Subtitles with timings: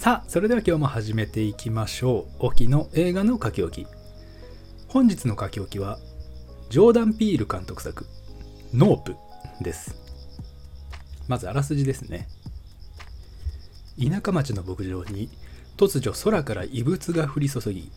[0.00, 2.46] さあそれでは今日も始めていきましょう。
[2.46, 3.86] 沖の映画の書き置き。
[4.88, 5.98] 本日の書き置きは
[6.70, 8.06] ジョーダン・ピール監督作
[8.72, 9.14] 「ノープ」
[9.60, 9.94] です。
[11.28, 12.28] まずあらすじですね。
[14.02, 15.28] 田舎町の牧場に
[15.76, 17.92] 突如空から異物が降り注ぎ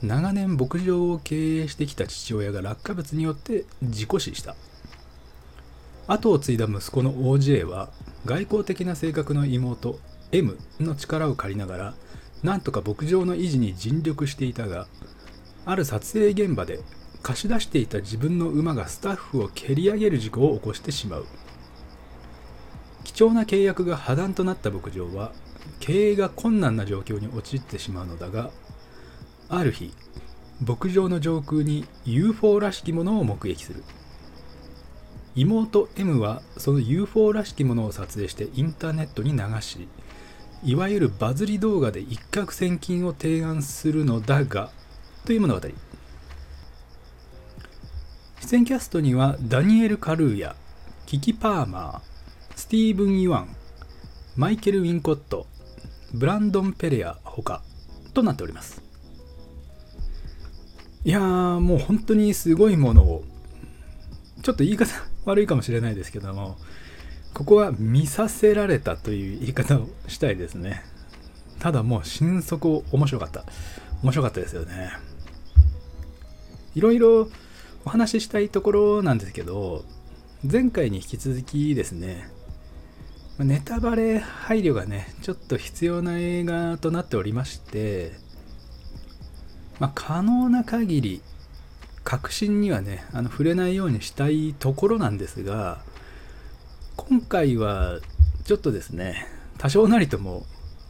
[0.00, 4.54] 長年牧場を経営してきた父親が落下物によって事故死した。
[6.06, 7.90] 後を継いだ息子の OJ は
[8.26, 9.98] 外交的な性格の妹
[10.32, 11.94] M の力を借りながら
[12.42, 14.86] なんとか牧場の維持に尽力していたが
[15.64, 16.80] ある撮影現場で
[17.22, 21.26] 貸し出していた自分の馬がスタッフを蹴り上げる事故を起こしてしまう。
[23.04, 25.32] 貴重な契約が破談となった牧場は
[25.80, 28.50] 経営が困難な状況に陥ってしまうのだが
[29.48, 29.92] ある日
[30.64, 33.82] 牧場の上空に UFO らしきものを目撃する。
[35.34, 39.88] 妹 M はその UFO らしきものを撮影してインターネットに流し
[40.64, 44.70] いわゆるバズり動画で一攫千金を提案するのだが
[45.24, 45.60] という物語。
[48.40, 50.56] 出演キャストにはダニエル・カルーヤ
[51.06, 53.56] キキ・パーマースティーブン・イワン
[54.36, 55.46] マイケル・ウィンコット
[56.12, 57.62] ブランドン・ペレアほか
[58.14, 58.82] となっております。
[61.04, 63.24] いやーもう本当にすごいものを。
[64.42, 64.90] ちょっと言い方
[65.26, 66.58] 悪いかもしれないですけども
[67.38, 70.82] ここは見させられたという言い方をしたいですね。
[71.60, 73.44] ただもう心底面白かった。
[74.02, 74.90] 面白かったですよね。
[76.74, 77.28] いろいろ
[77.84, 79.84] お話ししたいところなんですけど
[80.48, 82.28] 前回に引き続きですね
[83.38, 88.12] ネタバレ配慮がねちょっと必要な映画となっておりまして
[89.80, 91.22] まあ、可能な限り
[92.04, 95.78] 確信にはねあの触れないようにしたいところなんですが
[96.98, 98.00] 今回は
[98.44, 100.44] ちょっとですね多少なりとも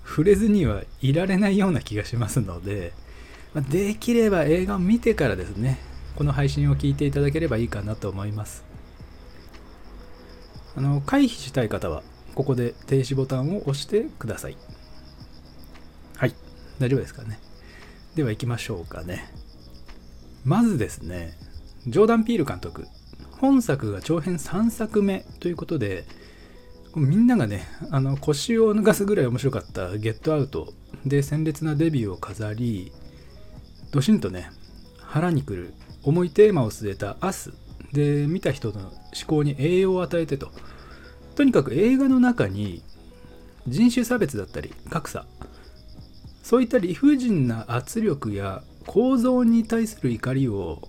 [0.05, 2.93] 触れずにはいられないような気がしますので
[3.71, 5.79] できれば映画を見てからですね
[6.17, 8.65] この配信を聞いていただければいいかなと思います。
[10.75, 12.03] あの回避したい方は
[12.35, 14.57] ここで停止ボタンを押してください。
[16.17, 16.35] はい。
[16.81, 17.39] 大丈夫ですかね。
[18.17, 19.33] では行きましょうかね。
[20.45, 21.39] まずですね
[21.87, 22.87] ジョーダン・ピール監督。
[23.41, 26.05] 本作が長編3作目ということで
[26.95, 30.73] みんながねあの腰を抜かすぐらい面白かった「ゲットアウト」
[31.07, 32.93] で鮮烈なデビューを飾り
[33.93, 34.51] ドシンとね
[35.01, 37.53] 腹にくる重いテーマを据えた「アス。
[37.93, 38.93] で見た人の思
[39.27, 40.53] 考に栄養を与えてと。
[41.37, 42.83] とにかく映画の中に
[43.67, 45.25] 人種差別だったり格差。
[46.43, 50.89] そういった理不尽な圧力や構造に対する怒りを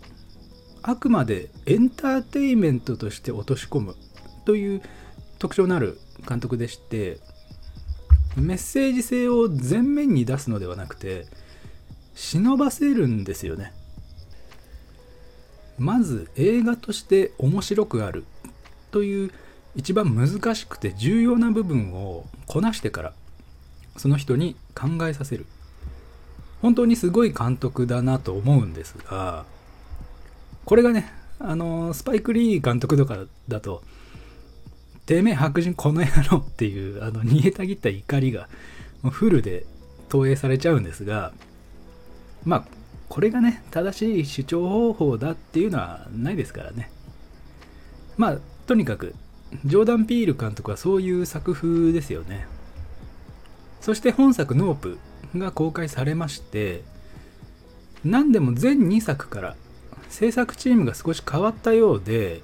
[0.82, 3.96] あくまでエンターテインメントとして落とし込む
[4.46, 4.82] という
[5.38, 7.20] 特徴のある監督でして
[8.36, 11.26] メッセージ性を前面に出すのではなくて
[12.16, 13.74] 忍ばせるんですよね。
[15.78, 18.26] まず映画として面白くある
[18.92, 19.32] という
[19.76, 23.14] 一番難しくて重要な部分をこなしてから
[23.96, 25.46] その人に考えさせる。
[26.62, 29.46] 本当にすごい監督だなと思うんですが
[30.70, 33.82] これがねあのスパイク・リー監督とかだと
[35.08, 38.48] 「てめえ白人この野郎」っていうあの煮えたぎった怒りが
[39.02, 39.66] もうフルで
[40.10, 41.34] 投影されちゃうんですが
[42.46, 42.66] まあ
[43.08, 46.92] これがね正しい主張方法だっていうのはないですからね。
[48.16, 48.38] まあ
[48.68, 49.16] とにかく
[49.66, 52.46] ジョーダン・ピール監督はそういう作風ですよね。
[53.82, 55.00] そして本作「ノープ」
[55.36, 56.84] が公開されまして
[58.06, 59.56] 何でも全2作から
[60.10, 62.42] 制作チームが少し変わったようで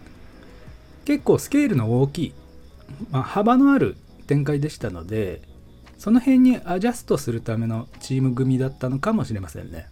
[1.04, 2.34] 結構スケールの大きい、
[3.12, 5.42] まあ、幅のある展開でしたので
[5.98, 9.88] その辺にアジャストするためのチーム組だったのかもしれませんね。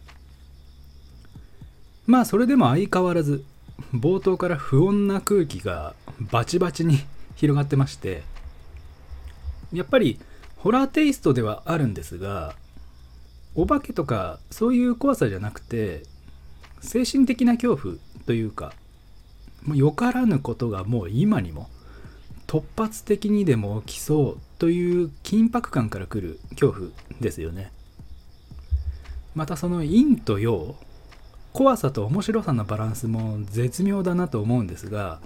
[2.06, 3.46] まあそれでも相変わらず
[3.94, 7.00] 冒頭から不穏な空気がバチバチに
[7.36, 8.24] 広がってまして
[9.72, 10.20] やっぱり
[10.58, 12.56] ホラーテイストではあるんですが
[13.56, 16.04] お化けとかそういう怖さじゃなくて
[16.84, 17.96] 精神的な恐怖
[18.26, 18.74] というか
[19.64, 21.70] もうよからぬことがもう今にも
[22.46, 26.90] 突発的にでも起きそうという緊迫感からくる恐怖
[27.22, 27.72] ですよね
[29.34, 30.76] またその陰と陽
[31.54, 35.22] 怖さと面白さのバランスも絶妙だなと思うんですが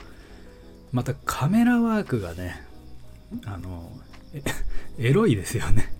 [0.92, 2.63] またカメラワークがね
[3.45, 3.92] あの
[5.00, 5.94] エロいですよね。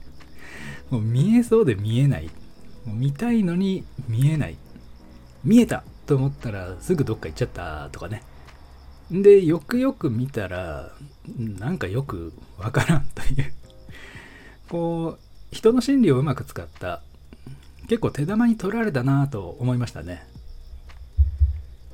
[0.90, 2.30] もう見えそうで見えない。
[2.86, 4.58] もう見たいのに見えない。
[5.44, 8.24] 見えたと思ったらすぐどっか行っちゃったとかね。
[9.12, 10.92] で、よくよく見たら、
[11.38, 13.54] なんかよくわからんという。
[14.70, 17.02] こう、人の心理をうまく使った
[17.88, 20.24] 結構手玉に取られたなと思いましたね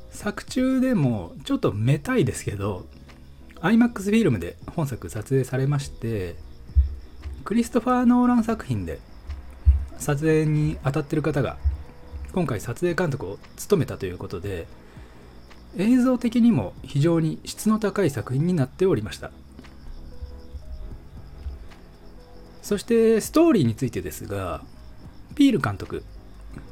[0.09, 2.85] 作中でもちょっとめたいですけど
[3.61, 6.35] IMAX フィルムで本作撮影されまして
[7.43, 8.99] クリストファー・ノーラン作品で
[9.97, 11.57] 撮影に当たってる方が
[12.33, 14.67] 今回撮影監督を務めたということで
[15.77, 19.31] 映像的にも非常に質の高い作品になっておりました。
[22.61, 24.61] そしてストーリーについてですが
[25.35, 26.03] ピール監督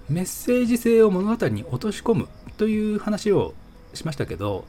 [0.09, 3.53] メッセージ性を物語に落とし込むという話を
[3.93, 4.65] しましたけど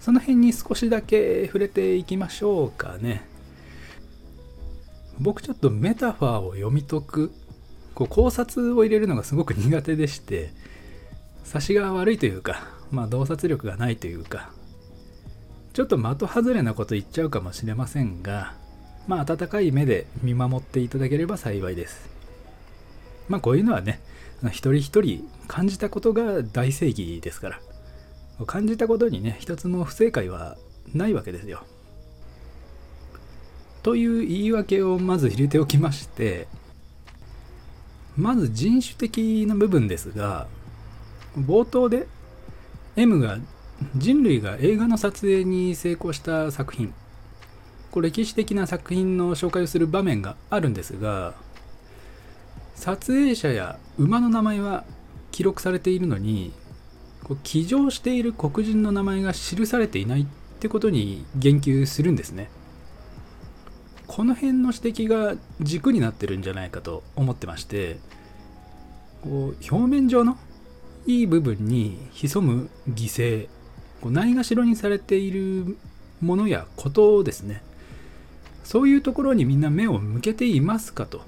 [0.00, 3.26] その辺に少しだけ触れていきましょうかね。
[5.18, 7.32] 僕ちょっとメタファーを読み解く
[7.94, 10.50] こう考察を入れるのがすごく苦手でして
[11.44, 14.50] 察しが悪いというかまあ洞察力がないというか
[15.72, 18.54] ちょっと的外れなこと言っちゃうかもしれませんが
[19.06, 22.08] まあ温かい目で見守っていただければ幸いです。
[23.28, 24.00] まあこういうのはね
[24.46, 27.60] 一人一人感じたことが大正義ですから
[28.46, 30.56] 感じたことにね一つも不正解は
[30.92, 31.64] ないわけですよ。
[33.82, 36.48] という言い訳をまず入れておきまして
[38.16, 40.46] まず人種的な部分ですが
[41.36, 42.06] 冒頭で
[42.96, 43.38] M が
[43.96, 46.94] 人類が映画の撮影に成功した作品。
[47.90, 51.34] これ歴史的な作品の紹介をする場面があるんですが
[52.74, 54.84] 撮影者や馬の名前は
[55.30, 56.52] 記録されているのに
[57.22, 60.26] こう騎乗している黒人の名前が記されていないっ
[60.58, 62.50] てことに言及するんですね。
[64.06, 67.98] この辺の指摘が軸になってるんじゃないかと思ってまして
[69.22, 70.36] こう表面上の
[71.06, 73.48] いい部分に潜む犠牲
[74.00, 75.76] こうないがしろにされている
[76.20, 77.62] ものやことですね。
[78.64, 81.20] そういうところにみんな目を向けていますかと、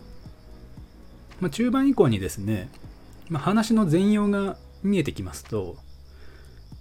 [1.39, 2.71] まあ、中盤以降にですね、
[3.29, 5.77] まあ、話の全容が見えてきますと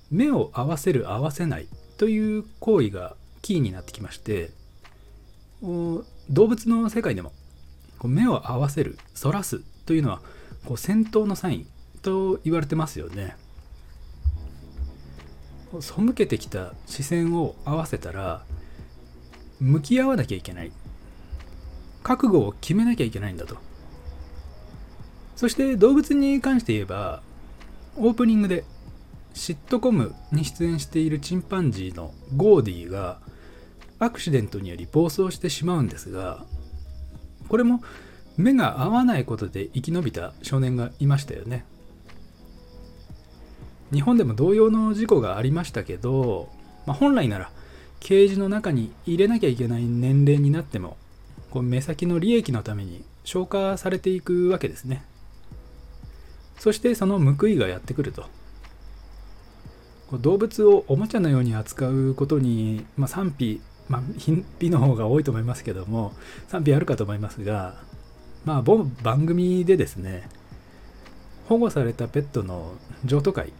[0.09, 1.67] 目を合わせる合わせない
[1.97, 4.51] という行為がキーになってきまして
[6.29, 7.31] 動物の世界でも
[8.03, 10.21] 目を合わせる反らすというのは
[10.65, 11.67] こう戦闘のサイン
[12.01, 13.35] と言われてますよね。
[15.79, 18.45] 背けてきた視線を合わせたら
[19.59, 20.71] 向き合わなきゃいけない。
[22.03, 23.57] 覚悟を決めなきゃいけないんだと。
[25.35, 27.21] そして動物に関して言えば
[27.97, 28.63] オープニングで
[29.33, 33.19] シットコムに出演しているチンパンジーのゴーディが
[34.05, 36.45] アクシデントにより暴走してしまうんですが
[37.47, 37.81] これも
[38.37, 41.65] 目が合わないことで生き延びた少年がいましたよね。
[43.93, 46.49] 日本でも同様の事故がありましたけど、
[46.85, 47.51] まあ、本来なら
[47.99, 50.97] ケージの中に入れなきゃいけない年齢になっても
[51.49, 55.05] こう目先の利益のために消化されていくわけですね。
[56.57, 58.25] そしてその報いがやってくると。
[60.19, 66.13] 動物をおもちゃのように扱うことに、まあ、賛否まあ、品の方が多いと思いますけども、
[66.47, 67.75] 賛否あるかと思いますが、
[68.45, 70.27] まあ、某番組でですね、
[71.47, 72.73] 保護されたペットの
[73.03, 73.53] 譲渡会、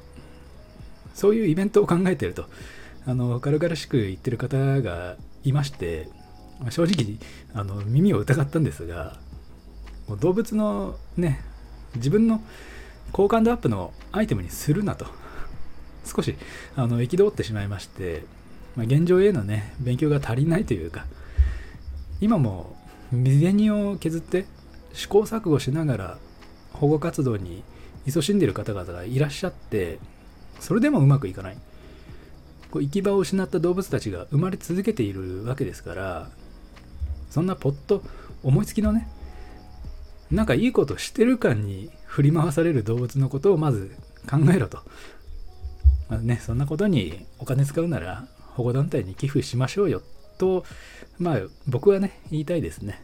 [1.13, 2.45] そういうイベントを考えてると、
[3.05, 6.09] あの、軽々しく言ってる方がいまして、
[6.69, 7.17] 正直、
[7.53, 9.17] あの、耳を疑ったんですが、
[10.07, 11.41] もう動物のね、
[11.95, 12.41] 自分の
[13.11, 15.05] 好感度アップのアイテムにするなと、
[16.03, 16.35] 少し、
[16.75, 18.23] あの、憤ってしまいまして、
[18.75, 21.05] まあ、現状へのね勉強が足りないというか
[22.21, 22.75] 今も
[23.11, 24.45] 未然を削って
[24.93, 26.17] 試行錯誤しながら
[26.73, 27.63] 保護活動に
[28.05, 29.99] 勤しんでいる方々がいらっしゃって
[30.59, 31.57] それでもうまくいかない
[32.71, 36.29] こう行き場を失った動物たちが生まれ続けているわけですから
[37.29, 38.03] そんなポッと
[38.43, 39.07] 思いつきのね
[40.31, 43.95] なんかいいことしてる感に振り回される動物のことをまず
[44.29, 44.79] 考えろと。
[46.09, 50.01] まあね、そんなことにお金使うなら保護団体に寄付しましょうよ
[50.37, 50.65] と、
[51.19, 53.03] まあ僕はね、言いたいですね。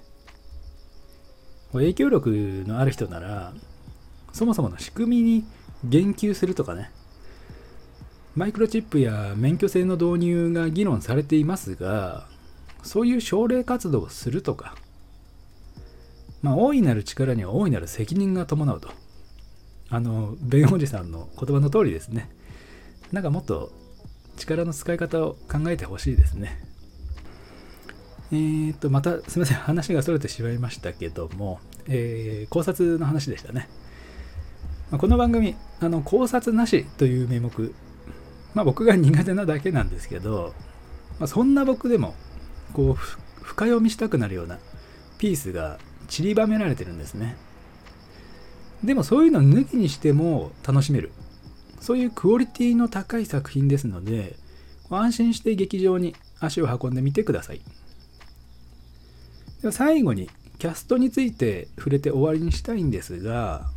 [1.74, 2.30] 影響力
[2.68, 3.54] のある人なら、
[4.34, 5.46] そもそもの仕組みに
[5.84, 6.92] 言及するとかね、
[8.36, 12.28] マイクロチップや免許制の導入が議論されていますが、
[12.84, 14.76] そういう奨励活動をするとか、
[16.42, 18.90] まあ、大いなる力には大いなる責任が伴うと。
[19.90, 22.30] あの、弁護士さんの言葉の通りですね。
[23.12, 23.72] なんかもっと
[24.38, 26.60] 力の使い方を考えてほしいですね。
[28.32, 33.70] えー、っと、またすみません、話がそれてしまいましたけども、えー、考察の話でしたね。
[34.90, 37.74] まあ、この番組、あの考察なしという名目、
[38.54, 40.54] まあ、僕が苦手なだけなんですけど、
[41.20, 42.16] まあ、そんな僕でも
[42.74, 44.60] こう深読みしたくなるような
[45.18, 47.38] ピースが散りばめられてるんですね
[48.84, 51.12] でもそういうの抜きにしても楽しめる
[51.82, 54.38] そういうクオリティの高い作品ですので
[54.90, 57.62] 安心して劇場に足を運んでみてください。
[59.62, 63.68] では最後にキャストについて触れて終わりにしたいんですが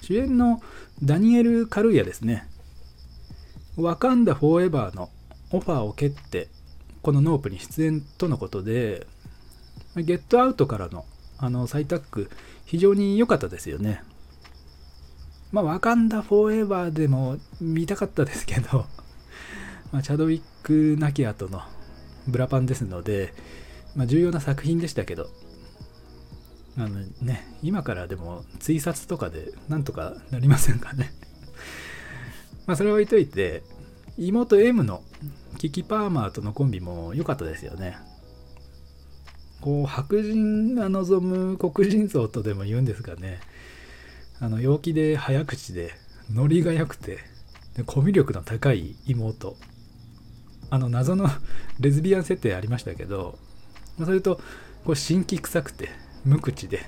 [0.00, 0.62] 主演の
[1.02, 2.48] ダニエル・カルーヤですね。
[3.76, 5.10] ワカンダ・フォーエバーの
[5.50, 6.48] オファーを蹴って
[7.02, 9.06] このノープに出演とのことで
[9.96, 11.04] ゲットアウトからの
[11.38, 12.30] あの再タッグ
[12.64, 14.02] 非常に良かったですよね。
[15.56, 18.84] まあワカンダ・フォーエバーでも見たかったですけど
[19.90, 21.62] ま、チャドウィック亡き後の
[22.28, 23.32] ブラパンですので、
[23.94, 25.30] まあ、重要な作品でしたけど
[26.76, 31.10] あのね今からでも追殺とかでなんとかなりませんかね。
[32.66, 33.62] まあそれ置いといて
[34.18, 35.02] 妹 M の
[35.56, 37.96] キキパーマーとのコンビも良かったですよね。
[39.62, 43.40] こう白人が望む黒人像とでも言うんですかね。
[44.40, 45.94] あの陽気で早口で
[46.32, 47.18] ノリが良くて
[47.74, 49.56] でコミュ力の高い妹。
[50.68, 51.28] あの謎の
[51.78, 53.38] レズビアン設定ありましたけど、
[53.98, 54.40] まあ、それと
[54.84, 55.90] こう新規臭くて
[56.24, 56.84] 無口で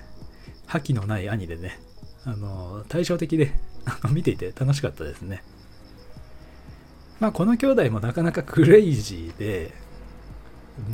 [0.67, 1.81] 覇気のない兄でね
[2.25, 3.53] あの対照的で
[4.11, 5.43] 見ていて楽しかったですね。
[7.21, 9.73] まあこの兄弟もなかなか クレイジーで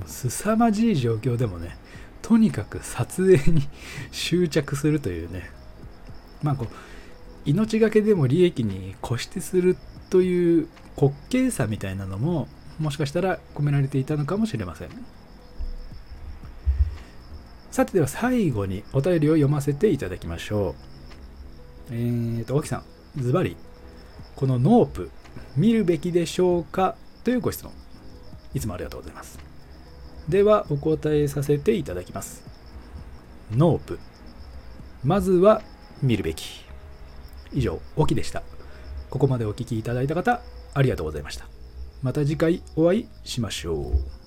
[0.07, 1.77] 凄まじい状況でもね
[2.23, 3.69] とにかく撮影に
[4.11, 5.51] 執着するというね
[6.45, 6.69] まあこう
[7.45, 9.77] 命がけでも利益に固執する
[10.11, 12.47] という滑稽さみたいなのも
[12.79, 14.91] もしかしたら込められていたのかもしれません
[17.71, 20.95] さてでは最後にお便りを読ませていただきましょう
[21.91, 22.85] えーと、沖さん、
[23.21, 23.57] ズバリ、
[24.37, 25.11] このノープ、
[25.57, 27.73] 見るべきでしょうかというご質問。
[28.55, 29.39] いつもありがとうございます。
[30.29, 32.43] では、お答えさせていただきます。
[33.55, 33.99] ノープ。
[35.05, 35.61] まずは
[36.03, 36.65] 見るべき。
[37.53, 38.43] 以上、沖でした。
[39.11, 40.43] ここまでお聴きいただいた方、
[40.75, 41.47] ありがとうございました。
[42.03, 44.24] また次回お会いしましょう。